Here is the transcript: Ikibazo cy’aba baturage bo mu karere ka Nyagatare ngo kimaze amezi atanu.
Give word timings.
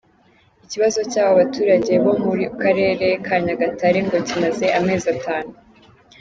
Ikibazo 0.65 0.99
cy’aba 1.11 1.37
baturage 1.39 1.93
bo 2.03 2.13
mu 2.23 2.33
karere 2.61 3.07
ka 3.25 3.35
Nyagatare 3.45 3.99
ngo 4.05 4.17
kimaze 4.27 4.65
amezi 4.79 5.07
atanu. 5.15 5.51